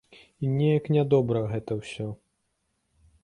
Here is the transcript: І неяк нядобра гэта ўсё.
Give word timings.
І 0.45 0.47
неяк 0.59 0.85
нядобра 0.95 1.41
гэта 1.53 1.71
ўсё. 1.81 2.07